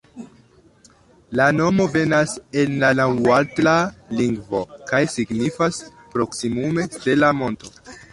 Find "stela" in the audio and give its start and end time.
6.97-7.31